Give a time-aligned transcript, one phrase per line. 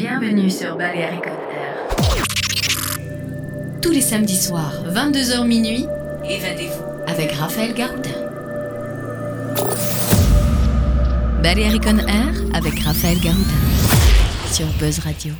[0.00, 1.88] Bienvenue sur Balearic Air.
[3.82, 5.86] Tous les samedis soirs, 22h minuit,
[6.24, 8.08] évadez-vous avec Raphaël Garoudin.
[11.42, 13.42] Balearic Air avec Raphaël Garoudin
[14.52, 15.34] sur Buzz Radio.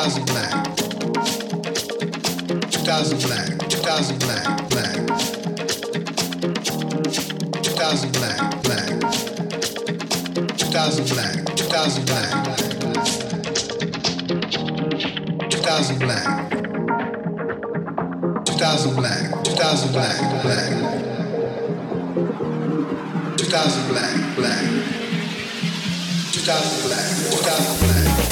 [0.00, 0.64] 2000 black.
[2.70, 3.68] 2000 black.
[3.68, 4.44] 2000 black.
[4.70, 4.96] Black.
[7.62, 8.62] 2000 black.
[8.62, 8.88] Black.
[10.56, 11.44] 2000 black.
[11.54, 12.30] 2000 black.
[15.50, 16.50] 2000 black.
[18.46, 19.44] 2000 black.
[19.44, 20.16] 2000 black.
[20.42, 20.70] Black.
[23.36, 24.16] 2000 black.
[24.34, 24.64] Black.
[26.32, 27.04] 2000 black.
[27.30, 28.29] 2000 black.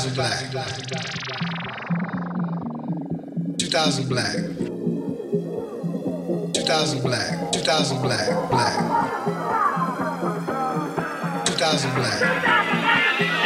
[0.00, 0.50] 2000 black.
[3.58, 4.34] 2000 black.
[6.54, 7.52] 2000 black.
[7.52, 8.50] 2000 black.
[8.50, 8.76] Black.
[11.44, 12.20] 2000 black.
[12.24, 12.80] 2000
[13.20, 13.39] black.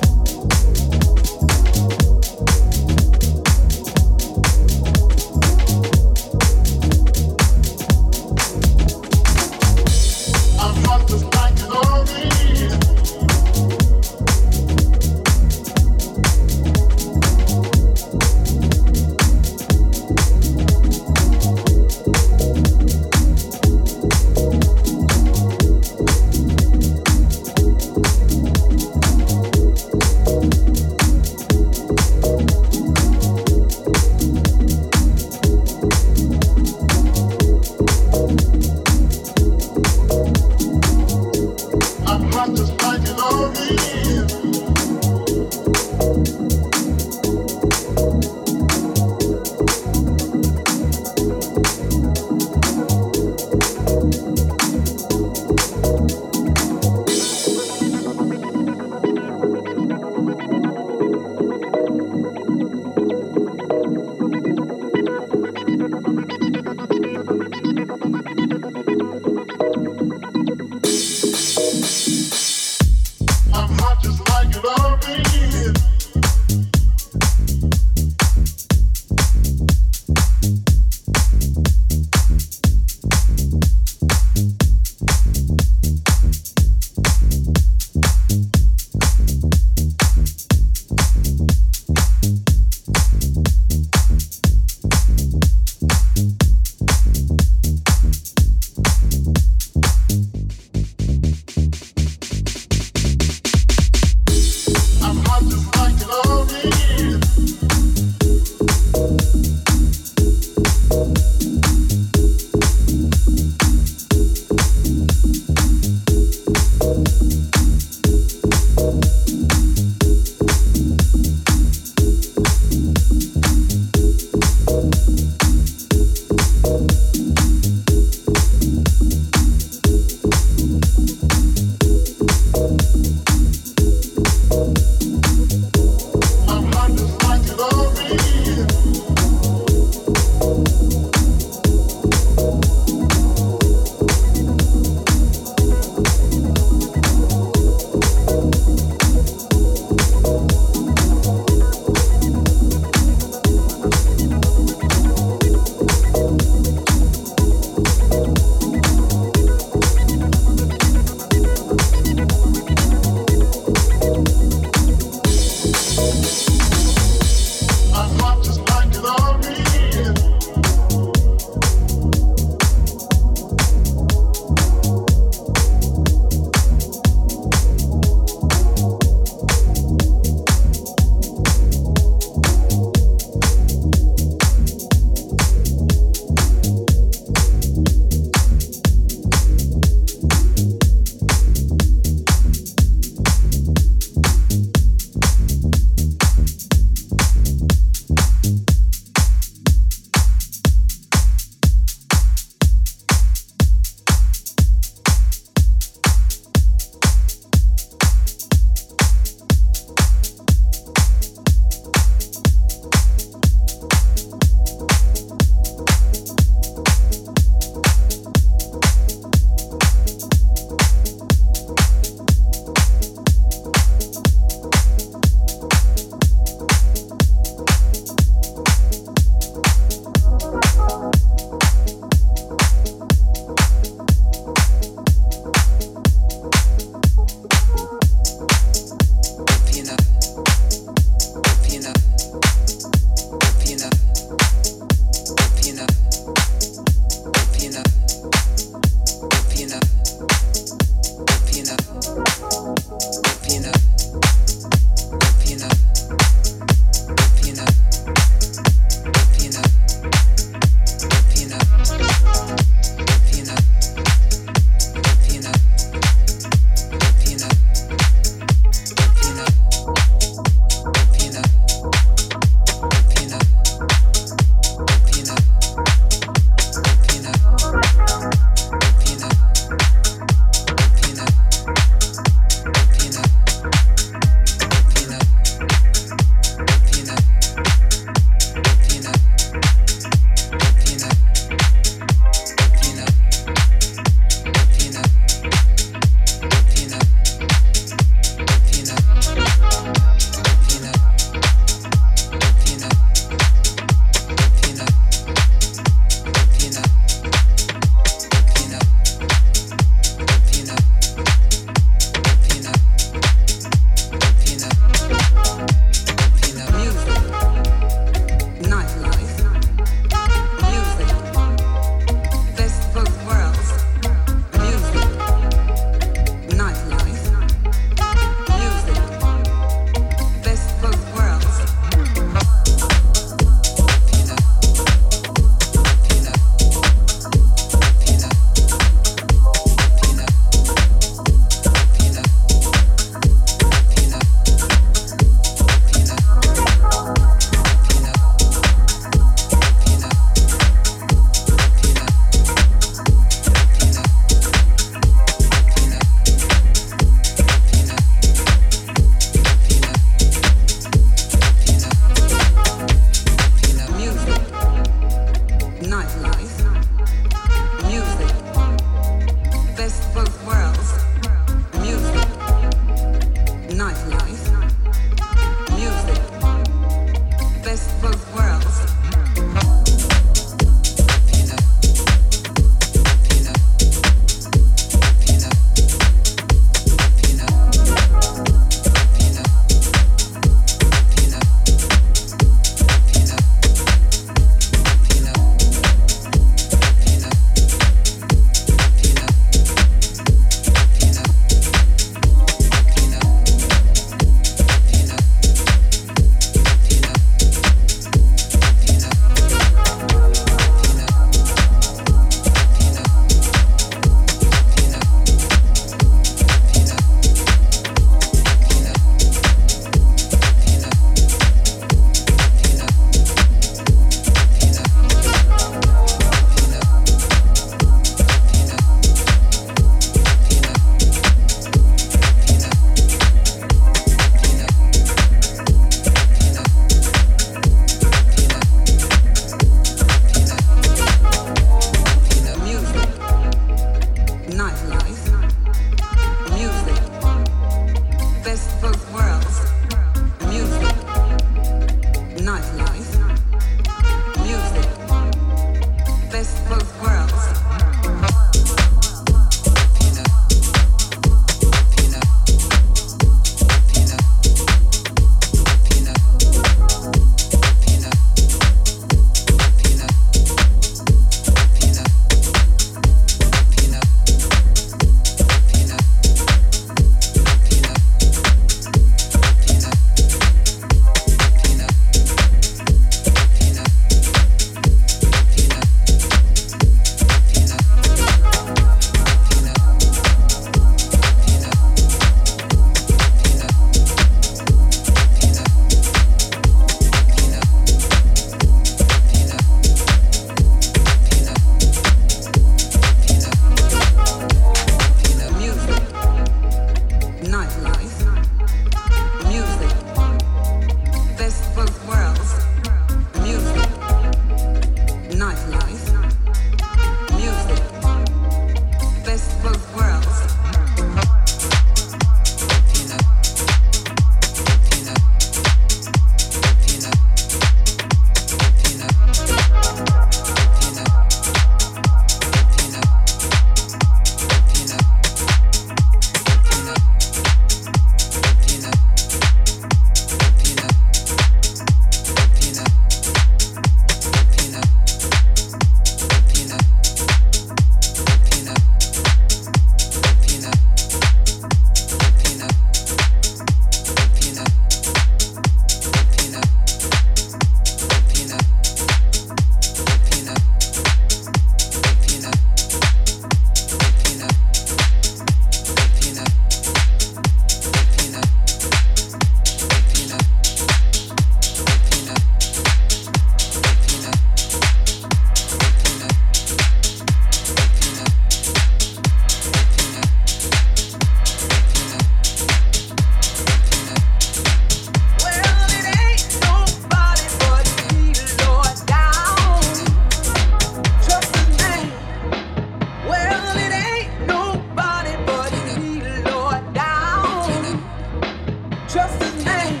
[599.14, 600.00] trust his name.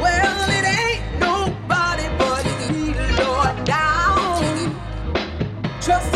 [0.00, 2.46] Well, it ain't nobody but
[3.20, 3.54] Lord.
[5.82, 6.14] Trust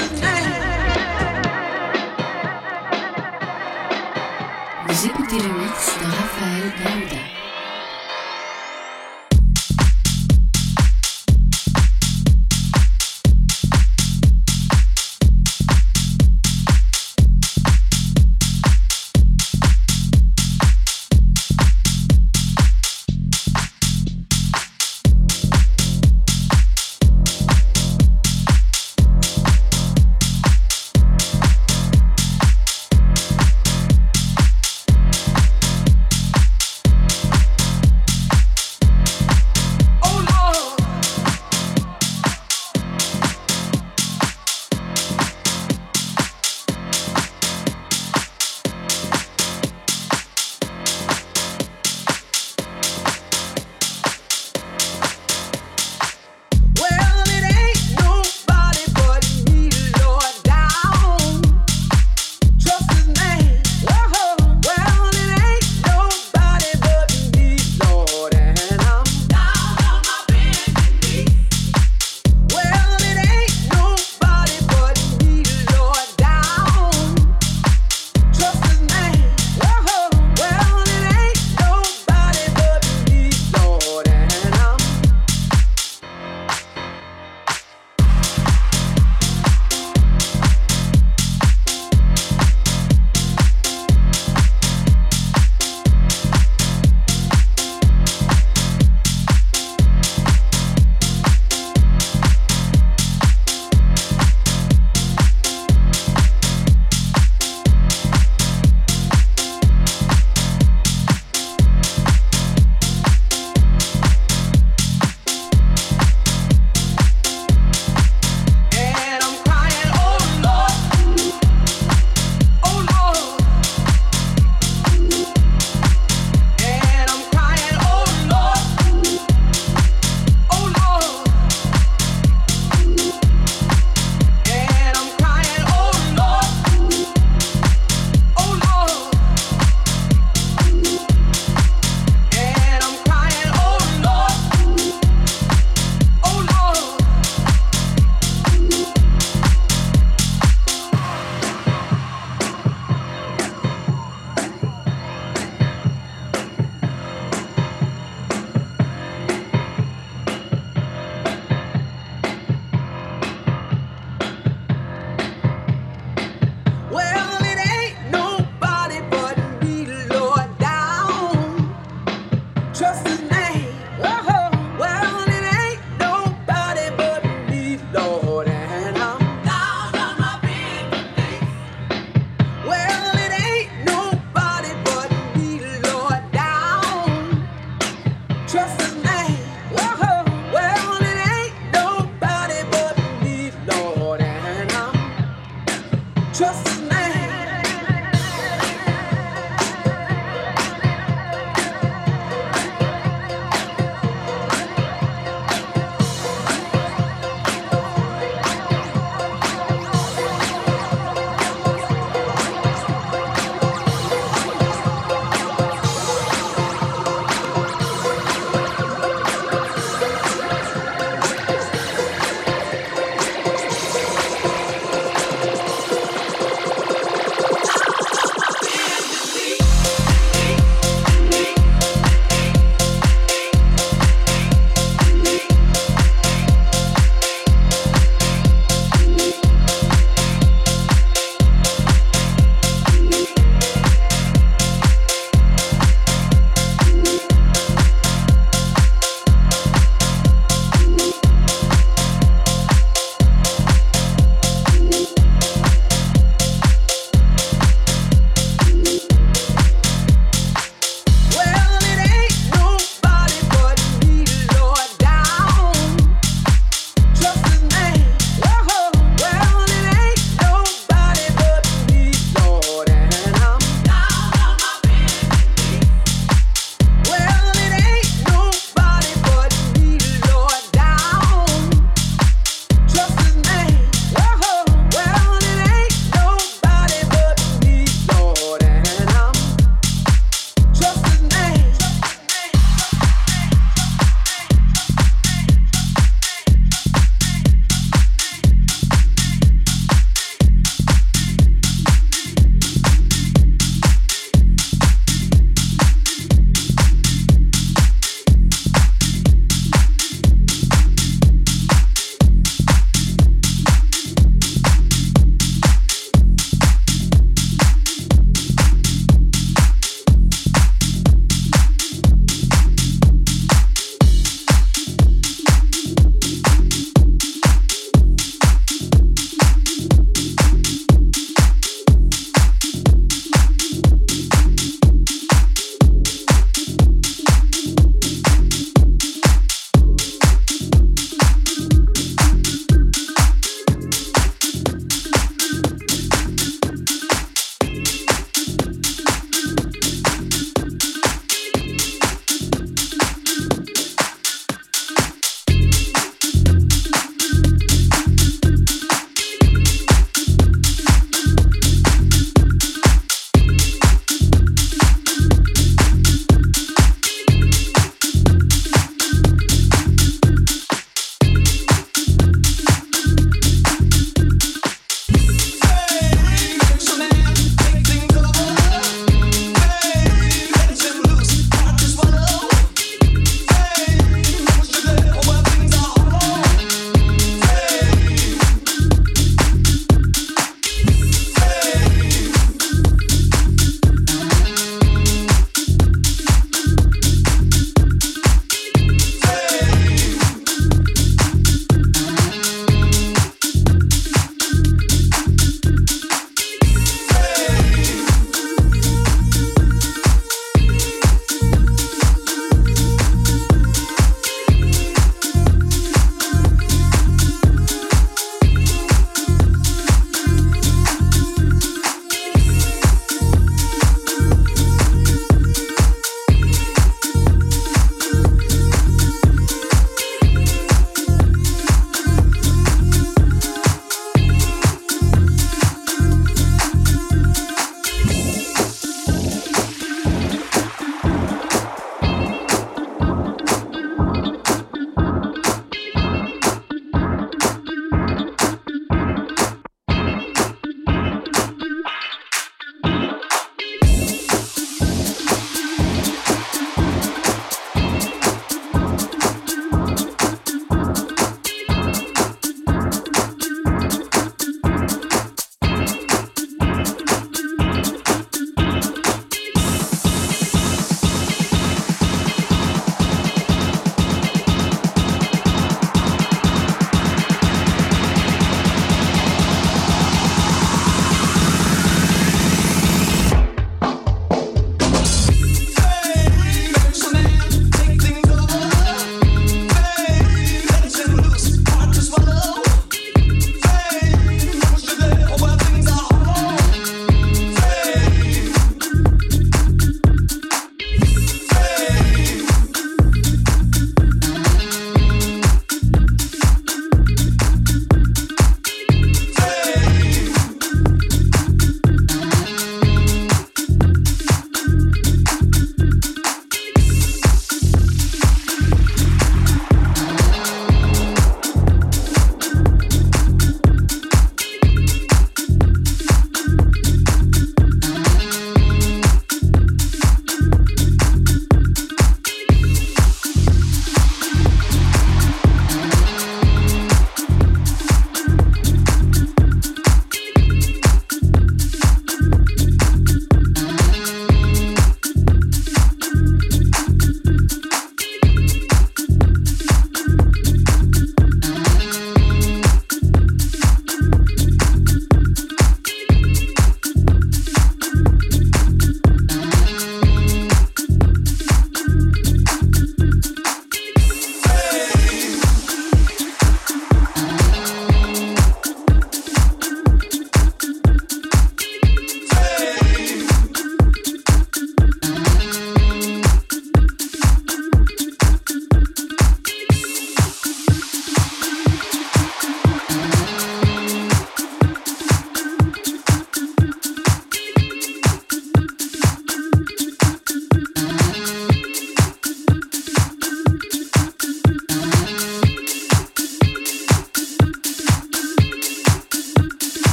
[5.43, 7.24] le mix de Raphaël Gaouda.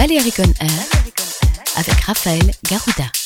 [0.00, 0.54] Valérie Conner
[1.76, 3.19] avec Raphaël Garouda.